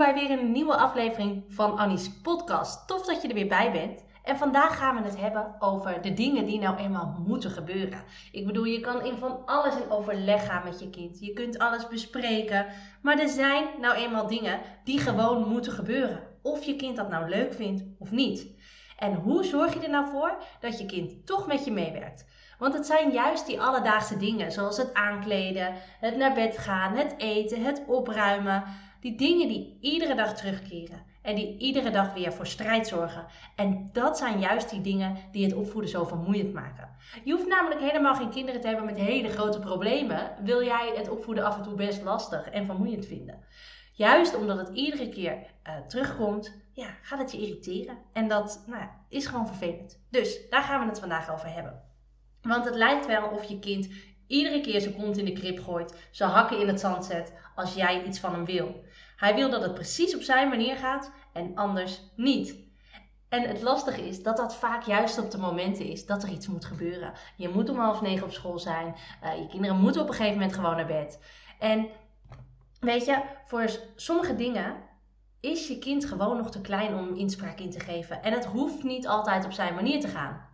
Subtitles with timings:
[0.00, 2.88] Bij weer een nieuwe aflevering van Annie's podcast.
[2.88, 4.04] Tof dat je er weer bij bent.
[4.22, 8.02] En vandaag gaan we het hebben over de dingen die nou eenmaal moeten gebeuren.
[8.32, 11.20] Ik bedoel, je kan in van alles in overleg gaan met je kind.
[11.20, 12.66] Je kunt alles bespreken.
[13.02, 16.20] Maar er zijn nou eenmaal dingen die gewoon moeten gebeuren.
[16.42, 18.46] Of je kind dat nou leuk vindt of niet.
[18.98, 22.26] En hoe zorg je er nou voor dat je kind toch met je meewerkt?
[22.58, 27.14] Want het zijn juist die alledaagse dingen, zoals het aankleden, het naar bed gaan, het
[27.18, 28.64] eten, het opruimen.
[29.00, 33.26] Die dingen die iedere dag terugkeren en die iedere dag weer voor strijd zorgen.
[33.56, 36.88] En dat zijn juist die dingen die het opvoeden zo vermoeiend maken.
[37.24, 40.34] Je hoeft namelijk helemaal geen kinderen te hebben met hele grote problemen.
[40.42, 43.44] Wil jij het opvoeden af en toe best lastig en vermoeiend vinden?
[43.92, 47.98] Juist omdat het iedere keer uh, terugkomt, ja, gaat het je irriteren.
[48.12, 50.00] En dat nou is gewoon vervelend.
[50.10, 51.82] Dus daar gaan we het vandaag over hebben.
[52.42, 53.88] Want het lijkt wel of je kind
[54.30, 57.74] iedere keer zijn kont in de krip gooit, zijn hakken in het zand zet als
[57.74, 58.84] jij iets van hem wil.
[59.16, 62.56] Hij wil dat het precies op zijn manier gaat en anders niet.
[63.28, 66.46] En het lastige is dat dat vaak juist op de momenten is dat er iets
[66.46, 67.12] moet gebeuren.
[67.36, 68.94] Je moet om half negen op school zijn.
[69.24, 71.18] Uh, je kinderen moeten op een gegeven moment gewoon naar bed.
[71.58, 71.88] En
[72.80, 74.74] weet je, voor sommige dingen
[75.40, 78.22] is je kind gewoon nog te klein om inspraak in te geven.
[78.22, 80.49] En het hoeft niet altijd op zijn manier te gaan.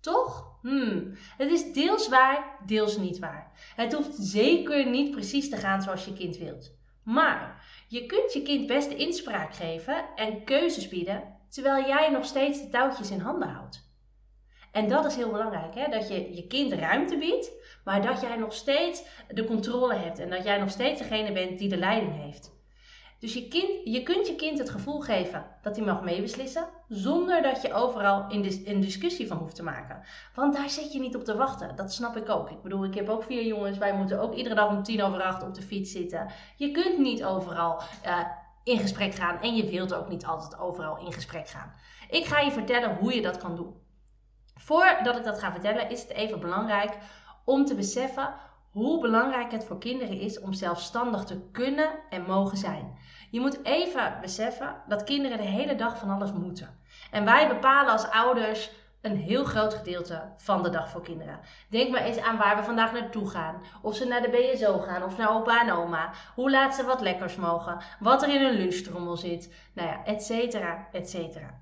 [0.00, 0.58] Toch?
[0.62, 1.16] Hmm.
[1.36, 3.72] Het is deels waar, deels niet waar.
[3.76, 6.78] Het hoeft zeker niet precies te gaan zoals je kind wilt.
[7.02, 12.60] Maar je kunt je kind best inspraak geven en keuzes bieden, terwijl jij nog steeds
[12.60, 13.88] de touwtjes in handen houdt.
[14.72, 15.90] En dat is heel belangrijk, hè?
[15.90, 17.52] dat je je kind ruimte biedt,
[17.84, 21.58] maar dat jij nog steeds de controle hebt en dat jij nog steeds degene bent
[21.58, 22.58] die de leiding heeft.
[23.20, 27.42] Dus je, kind, je kunt je kind het gevoel geven dat hij mag meebeslissen, zonder
[27.42, 30.02] dat je overal in een discussie van hoeft te maken.
[30.34, 31.76] Want daar zit je niet op te wachten.
[31.76, 32.50] Dat snap ik ook.
[32.50, 33.78] Ik bedoel, ik heb ook vier jongens.
[33.78, 36.30] Wij moeten ook iedere dag om tien over acht op de fiets zitten.
[36.56, 38.18] Je kunt niet overal uh,
[38.64, 41.72] in gesprek gaan en je wilt ook niet altijd overal in gesprek gaan.
[42.10, 43.74] Ik ga je vertellen hoe je dat kan doen.
[44.54, 46.96] Voordat ik dat ga vertellen, is het even belangrijk
[47.44, 48.34] om te beseffen
[48.70, 52.98] hoe belangrijk het voor kinderen is om zelfstandig te kunnen en mogen zijn.
[53.30, 56.78] Je moet even beseffen dat kinderen de hele dag van alles moeten.
[57.10, 58.70] En wij bepalen als ouders
[59.00, 61.40] een heel groot gedeelte van de dag voor kinderen.
[61.68, 63.62] Denk maar eens aan waar we vandaag naartoe gaan.
[63.82, 66.12] Of ze naar de BSO gaan of naar opa en oma.
[66.34, 67.78] Hoe laat ze wat lekkers mogen.
[68.00, 69.54] Wat er in hun lunchtrommel zit.
[69.74, 71.60] Nou ja, et cetera, et cetera.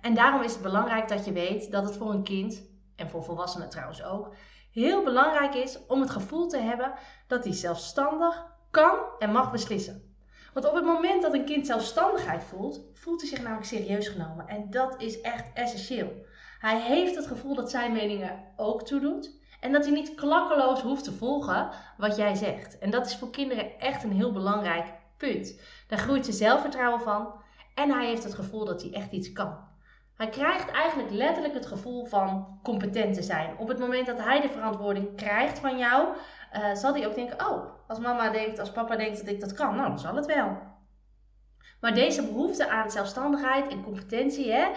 [0.00, 2.62] En daarom is het belangrijk dat je weet dat het voor een kind,
[2.96, 4.34] en voor volwassenen trouwens ook,
[4.72, 6.92] heel belangrijk is om het gevoel te hebben
[7.26, 10.14] dat hij zelfstandig kan en mag beslissen.
[10.52, 14.48] Want op het moment dat een kind zelfstandigheid voelt, voelt hij zich namelijk serieus genomen.
[14.48, 16.12] En dat is echt essentieel.
[16.58, 19.40] Hij heeft het gevoel dat zijn meningen ook toedoet.
[19.60, 22.78] En dat hij niet klakkeloos hoeft te volgen wat jij zegt.
[22.78, 25.60] En dat is voor kinderen echt een heel belangrijk punt.
[25.88, 27.34] Daar groeit ze zelfvertrouwen van.
[27.74, 29.71] En hij heeft het gevoel dat hij echt iets kan.
[30.16, 33.58] Hij krijgt eigenlijk letterlijk het gevoel van competent te zijn.
[33.58, 36.08] Op het moment dat hij de verantwoording krijgt van jou,
[36.52, 39.52] uh, zal hij ook denken: Oh, als mama denkt, als papa denkt dat ik dat
[39.52, 40.58] kan, nou dan zal het wel.
[41.80, 44.70] Maar deze behoefte aan zelfstandigheid en competentie, hè,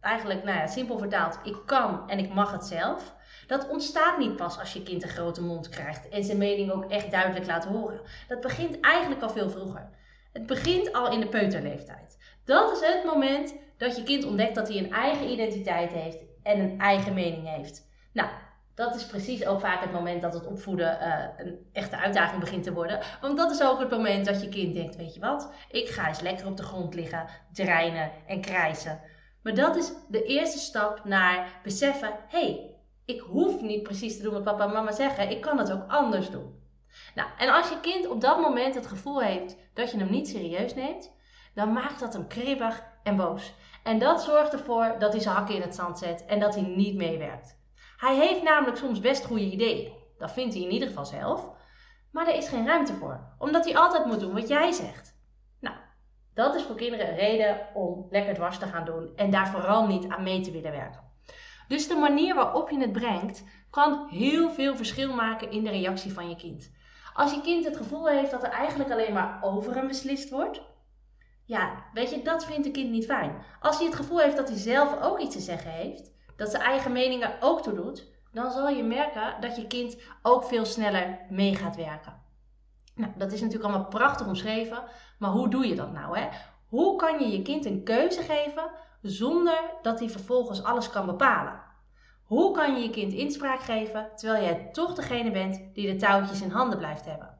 [0.00, 3.14] eigenlijk nou ja, simpel vertaald, ik kan en ik mag het zelf.
[3.46, 6.90] Dat ontstaat niet pas als je kind een grote mond krijgt en zijn mening ook
[6.90, 8.00] echt duidelijk laat horen.
[8.28, 9.88] Dat begint eigenlijk al veel vroeger.
[10.34, 12.18] Het begint al in de peuterleeftijd.
[12.44, 16.60] Dat is het moment dat je kind ontdekt dat hij een eigen identiteit heeft en
[16.60, 17.88] een eigen mening heeft.
[18.12, 18.28] Nou,
[18.74, 22.62] dat is precies ook vaak het moment dat het opvoeden uh, een echte uitdaging begint
[22.62, 23.00] te worden.
[23.20, 26.08] Want dat is ook het moment dat je kind denkt: Weet je wat, ik ga
[26.08, 29.00] eens lekker op de grond liggen, dreinen en krijsen.
[29.42, 34.22] Maar dat is de eerste stap naar beseffen: hé, hey, ik hoef niet precies te
[34.22, 36.62] doen wat papa en mama zeggen, ik kan het ook anders doen.
[37.14, 40.28] Nou, en als je kind op dat moment het gevoel heeft dat je hem niet
[40.28, 41.12] serieus neemt,
[41.54, 43.54] dan maakt dat hem kribbig en boos.
[43.82, 46.64] En dat zorgt ervoor dat hij zijn hakken in het zand zet en dat hij
[46.64, 47.58] niet meewerkt.
[47.96, 49.92] Hij heeft namelijk soms best goede ideeën.
[50.18, 51.50] Dat vindt hij in ieder geval zelf.
[52.10, 55.16] Maar er is geen ruimte voor, omdat hij altijd moet doen wat jij zegt.
[55.60, 55.76] Nou,
[56.34, 59.86] dat is voor kinderen een reden om lekker dwars te gaan doen en daar vooral
[59.86, 61.12] niet aan mee te willen werken.
[61.68, 66.12] Dus de manier waarop je het brengt kan heel veel verschil maken in de reactie
[66.12, 66.72] van je kind.
[67.14, 70.62] Als je kind het gevoel heeft dat er eigenlijk alleen maar over hem beslist wordt,
[71.44, 73.42] ja, weet je, dat vindt een kind niet fijn.
[73.60, 76.62] Als hij het gevoel heeft dat hij zelf ook iets te zeggen heeft, dat zijn
[76.62, 81.18] eigen meningen ook toe doet, dan zal je merken dat je kind ook veel sneller
[81.30, 82.22] mee gaat werken.
[82.94, 84.82] Nou, dat is natuurlijk allemaal prachtig omschreven,
[85.18, 86.18] maar hoe doe je dat nou?
[86.18, 86.28] Hè?
[86.68, 88.70] Hoe kan je je kind een keuze geven
[89.02, 91.62] zonder dat hij vervolgens alles kan bepalen?
[92.34, 96.40] Hoe kan je je kind inspraak geven terwijl jij toch degene bent die de touwtjes
[96.40, 97.38] in handen blijft hebben?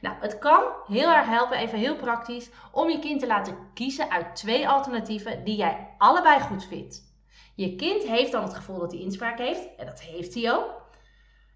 [0.00, 4.10] Nou, het kan heel erg helpen, even heel praktisch, om je kind te laten kiezen
[4.10, 7.02] uit twee alternatieven die jij allebei goed vindt.
[7.54, 10.82] Je kind heeft dan het gevoel dat hij inspraak heeft, en dat heeft hij ook,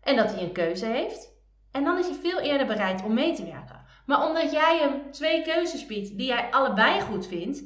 [0.00, 1.32] en dat hij een keuze heeft.
[1.70, 3.84] En dan is hij veel eerder bereid om mee te werken.
[4.06, 7.62] Maar omdat jij hem twee keuzes biedt die jij allebei goed vindt,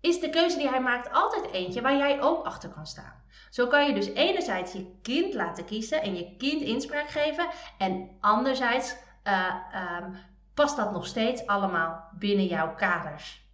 [0.00, 3.22] is de keuze die hij maakt altijd eentje waar jij ook achter kan staan.
[3.50, 7.48] Zo kan je dus enerzijds je kind laten kiezen en je kind inspraak geven,
[7.78, 9.54] en anderzijds uh,
[10.00, 10.16] um,
[10.54, 13.48] past dat nog steeds allemaal binnen jouw kaders.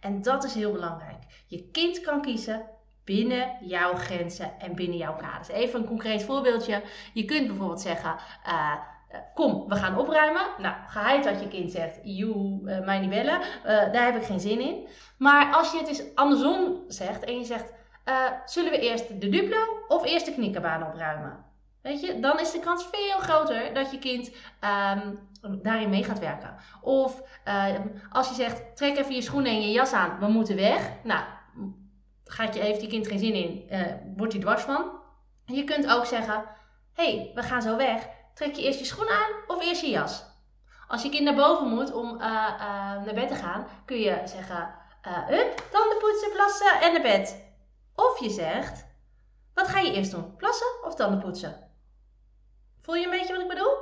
[0.00, 1.22] En dat is heel belangrijk.
[1.46, 2.66] Je kind kan kiezen
[3.04, 5.48] binnen jouw grenzen en binnen jouw kaders.
[5.48, 6.82] Even een concreet voorbeeldje.
[7.12, 8.16] Je kunt bijvoorbeeld zeggen.
[8.46, 8.74] Uh,
[9.34, 10.42] kom, we gaan opruimen.
[10.58, 13.40] Nou, geheid dat je kind zegt, joe, uh, mij niet bellen.
[13.40, 14.88] Uh, daar heb ik geen zin in.
[15.18, 17.72] Maar als je het eens andersom zegt en je zegt,
[18.44, 19.58] zullen we eerst de Duplo
[19.88, 21.44] of eerst de knikkerbaan opruimen?
[21.82, 24.30] Weet je, dan is de kans veel groter dat je kind
[24.96, 25.28] um,
[25.62, 26.54] daarin mee gaat werken.
[26.80, 27.74] Of uh,
[28.10, 30.90] als je zegt, trek even je schoenen en je jas aan, we moeten weg.
[31.02, 31.24] Nou,
[32.24, 33.68] gaat je, heeft je kind geen zin in,
[34.16, 34.90] wordt hij dwars van.
[35.44, 36.44] Je kunt ook zeggen,
[36.94, 38.08] hey, we gaan zo weg.
[38.38, 40.24] Trek je eerst je schoenen aan of eerst je jas?
[40.88, 44.74] Als je kind naar boven moet om uh, naar bed te gaan, kun je zeggen,
[45.30, 47.44] up, tanden poetsen, plassen en naar bed.
[47.94, 48.86] Of je zegt,
[49.54, 50.36] wat ga je eerst doen?
[50.36, 51.70] Plassen of tanden poetsen?
[52.82, 53.76] Voel je een beetje wat ik bedoel?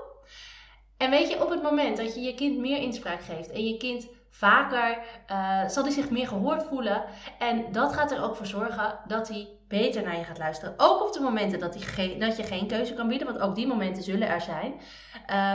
[0.97, 3.77] En weet je, op het moment dat je je kind meer inspraak geeft en je
[3.77, 4.99] kind vaker,
[5.31, 7.05] uh, zal hij zich meer gehoord voelen.
[7.39, 10.75] En dat gaat er ook voor zorgen dat hij beter naar je gaat luisteren.
[10.77, 13.67] Ook op de momenten dat, hij dat je geen keuze kan bieden, want ook die
[13.67, 14.81] momenten zullen er zijn.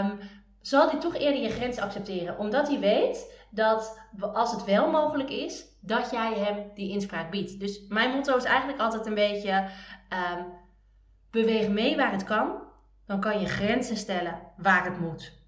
[0.05, 0.19] Um,
[0.61, 2.37] zal hij toch eerder je grens accepteren.
[2.37, 3.99] Omdat hij weet dat
[4.33, 7.59] als het wel mogelijk is, dat jij hem die inspraak biedt.
[7.59, 9.67] Dus mijn motto is eigenlijk altijd een beetje:
[10.33, 10.45] um,
[11.31, 12.69] beweeg mee waar het kan
[13.05, 15.40] dan kan je grenzen stellen waar het moet.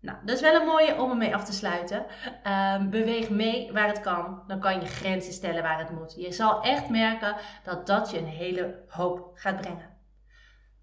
[0.00, 2.06] Nou, dat is wel een mooie om ermee af te sluiten.
[2.76, 4.42] Um, beweeg mee waar het kan.
[4.46, 6.14] Dan kan je grenzen stellen waar het moet.
[6.16, 9.96] Je zal echt merken dat dat je een hele hoop gaat brengen.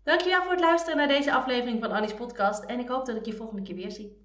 [0.03, 2.63] Dankjewel voor het luisteren naar deze aflevering van Annie's podcast.
[2.63, 4.24] En ik hoop dat ik je volgende keer weer zie.